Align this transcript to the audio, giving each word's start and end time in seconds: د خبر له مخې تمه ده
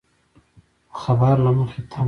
د 0.87 0.93
خبر 1.01 1.35
له 1.45 1.51
مخې 1.57 1.81
تمه 1.89 1.89
ده 1.89 1.97